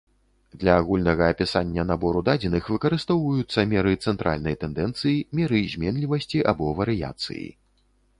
[0.61, 7.47] Для агульнага апісання набору дадзеных выкарыстоўваюцца меры цэнтральнай тэндэнцыі, меры зменлівасці або варыяцыі.